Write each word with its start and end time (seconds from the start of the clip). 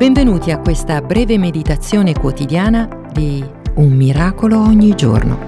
Benvenuti 0.00 0.50
a 0.50 0.56
questa 0.56 1.02
breve 1.02 1.36
meditazione 1.36 2.14
quotidiana 2.14 2.88
di 3.12 3.44
Un 3.74 3.92
miracolo 3.92 4.58
ogni 4.58 4.94
giorno. 4.94 5.38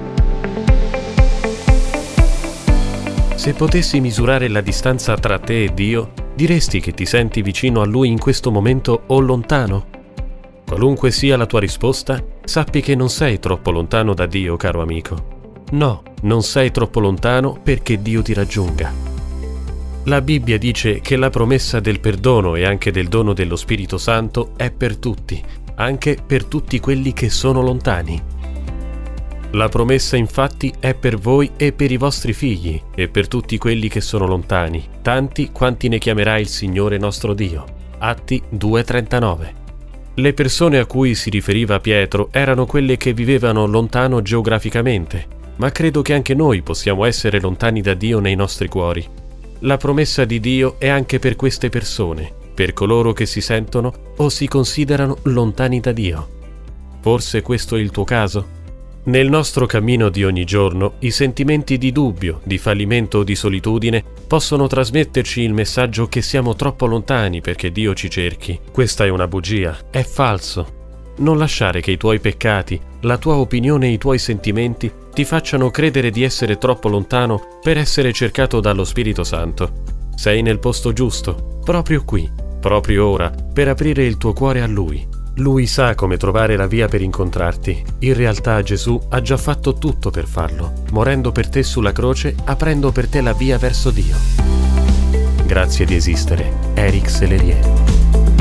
Se 3.34 3.54
potessi 3.54 3.98
misurare 4.00 4.48
la 4.48 4.60
distanza 4.60 5.14
tra 5.14 5.38
te 5.38 5.64
e 5.64 5.72
Dio, 5.72 6.12
diresti 6.34 6.80
che 6.80 6.92
ti 6.92 7.06
senti 7.06 7.40
vicino 7.40 7.80
a 7.80 7.86
Lui 7.86 8.10
in 8.10 8.18
questo 8.18 8.50
momento 8.50 9.04
o 9.06 9.20
lontano? 9.20 9.86
Qualunque 10.66 11.10
sia 11.10 11.38
la 11.38 11.46
tua 11.46 11.60
risposta, 11.60 12.22
sappi 12.44 12.82
che 12.82 12.94
non 12.94 13.08
sei 13.08 13.38
troppo 13.38 13.70
lontano 13.70 14.12
da 14.12 14.26
Dio, 14.26 14.58
caro 14.58 14.82
amico. 14.82 15.62
No, 15.70 16.02
non 16.24 16.42
sei 16.42 16.70
troppo 16.70 17.00
lontano 17.00 17.58
perché 17.62 18.02
Dio 18.02 18.20
ti 18.20 18.34
raggiunga. 18.34 19.01
La 20.06 20.20
Bibbia 20.20 20.58
dice 20.58 21.00
che 21.00 21.14
la 21.14 21.30
promessa 21.30 21.78
del 21.78 22.00
perdono 22.00 22.56
e 22.56 22.64
anche 22.64 22.90
del 22.90 23.06
dono 23.06 23.32
dello 23.34 23.54
Spirito 23.54 23.98
Santo 23.98 24.50
è 24.56 24.72
per 24.72 24.96
tutti, 24.96 25.40
anche 25.76 26.18
per 26.26 26.44
tutti 26.46 26.80
quelli 26.80 27.12
che 27.12 27.30
sono 27.30 27.62
lontani. 27.62 28.20
La 29.52 29.68
promessa 29.68 30.16
infatti 30.16 30.72
è 30.80 30.94
per 30.94 31.18
voi 31.18 31.52
e 31.56 31.72
per 31.72 31.92
i 31.92 31.98
vostri 31.98 32.32
figli 32.32 32.82
e 32.96 33.06
per 33.06 33.28
tutti 33.28 33.56
quelli 33.58 33.88
che 33.88 34.00
sono 34.00 34.26
lontani, 34.26 34.84
tanti 35.02 35.50
quanti 35.52 35.86
ne 35.86 35.98
chiamerà 35.98 36.36
il 36.36 36.48
Signore 36.48 36.98
nostro 36.98 37.32
Dio. 37.32 37.64
Atti 37.98 38.42
2.39. 38.52 39.52
Le 40.14 40.34
persone 40.34 40.78
a 40.78 40.86
cui 40.86 41.14
si 41.14 41.30
riferiva 41.30 41.78
Pietro 41.78 42.28
erano 42.32 42.66
quelle 42.66 42.96
che 42.96 43.12
vivevano 43.12 43.66
lontano 43.66 44.20
geograficamente, 44.20 45.26
ma 45.56 45.70
credo 45.70 46.02
che 46.02 46.12
anche 46.12 46.34
noi 46.34 46.62
possiamo 46.62 47.04
essere 47.04 47.40
lontani 47.40 47.80
da 47.80 47.94
Dio 47.94 48.18
nei 48.18 48.34
nostri 48.34 48.66
cuori 48.66 49.20
la 49.62 49.76
promessa 49.76 50.24
di 50.24 50.40
Dio 50.40 50.76
è 50.78 50.88
anche 50.88 51.18
per 51.18 51.36
queste 51.36 51.68
persone, 51.68 52.32
per 52.54 52.72
coloro 52.72 53.12
che 53.12 53.26
si 53.26 53.40
sentono 53.40 53.92
o 54.16 54.28
si 54.28 54.48
considerano 54.48 55.18
lontani 55.22 55.80
da 55.80 55.92
Dio. 55.92 56.28
Forse 57.00 57.42
questo 57.42 57.76
è 57.76 57.80
il 57.80 57.90
tuo 57.90 58.04
caso? 58.04 58.60
Nel 59.04 59.28
nostro 59.28 59.66
cammino 59.66 60.08
di 60.08 60.24
ogni 60.24 60.44
giorno, 60.44 60.94
i 61.00 61.10
sentimenti 61.10 61.76
di 61.76 61.90
dubbio, 61.90 62.40
di 62.44 62.58
fallimento 62.58 63.18
o 63.18 63.24
di 63.24 63.34
solitudine 63.34 64.04
possono 64.28 64.68
trasmetterci 64.68 65.40
il 65.40 65.52
messaggio 65.52 66.06
che 66.06 66.22
siamo 66.22 66.54
troppo 66.54 66.86
lontani 66.86 67.40
perché 67.40 67.72
Dio 67.72 67.94
ci 67.94 68.08
cerchi. 68.08 68.58
Questa 68.70 69.04
è 69.04 69.08
una 69.08 69.26
bugia, 69.26 69.76
è 69.90 70.02
falso. 70.02 70.80
Non 71.16 71.38
lasciare 71.38 71.80
che 71.80 71.90
i 71.90 71.96
tuoi 71.96 72.20
peccati, 72.20 72.80
la 73.02 73.18
tua 73.18 73.36
opinione 73.36 73.86
e 73.86 73.92
i 73.92 73.98
tuoi 73.98 74.18
sentimenti 74.18 74.90
ti 75.12 75.24
facciano 75.24 75.70
credere 75.70 76.10
di 76.10 76.22
essere 76.22 76.58
troppo 76.58 76.88
lontano 76.88 77.58
per 77.62 77.76
essere 77.76 78.12
cercato 78.12 78.60
dallo 78.60 78.84
Spirito 78.84 79.24
Santo. 79.24 79.82
Sei 80.14 80.42
nel 80.42 80.58
posto 80.58 80.92
giusto, 80.92 81.58
proprio 81.64 82.04
qui, 82.04 82.30
proprio 82.60 83.06
ora, 83.06 83.30
per 83.30 83.68
aprire 83.68 84.04
il 84.04 84.18
tuo 84.18 84.32
cuore 84.32 84.62
a 84.62 84.66
Lui. 84.66 85.06
Lui 85.36 85.66
sa 85.66 85.94
come 85.94 86.16
trovare 86.16 86.56
la 86.56 86.66
via 86.66 86.88
per 86.88 87.02
incontrarti. 87.02 87.82
In 88.00 88.14
realtà 88.14 88.62
Gesù 88.62 89.00
ha 89.08 89.20
già 89.20 89.36
fatto 89.36 89.74
tutto 89.74 90.10
per 90.10 90.26
farlo, 90.26 90.84
morendo 90.92 91.32
per 91.32 91.48
te 91.48 91.62
sulla 91.62 91.92
croce, 91.92 92.34
aprendo 92.44 92.92
per 92.92 93.08
te 93.08 93.20
la 93.20 93.32
via 93.32 93.58
verso 93.58 93.90
Dio. 93.90 94.16
Grazie 95.46 95.84
di 95.84 95.94
esistere, 95.94 96.52
Eric 96.74 97.10
Selerier. 97.10 98.31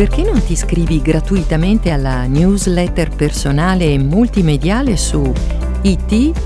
Perché 0.00 0.22
non 0.22 0.42
ti 0.42 0.52
iscrivi 0.52 1.02
gratuitamente 1.02 1.90
alla 1.90 2.24
newsletter 2.24 3.10
personale 3.10 3.84
e 3.84 3.98
multimediale 3.98 4.96
su 4.96 5.30
it.jesus.net? 5.82 6.40